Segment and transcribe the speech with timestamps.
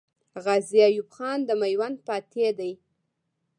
[0.43, 2.71] غازي ایوب خان د میوند فاتح دی.